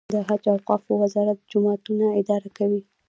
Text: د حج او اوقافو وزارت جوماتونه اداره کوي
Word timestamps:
د 0.13 0.15
حج 0.27 0.43
او 0.49 0.55
اوقافو 0.57 0.91
وزارت 1.03 1.37
جوماتونه 1.51 2.05
اداره 2.21 2.49
کوي 2.57 2.81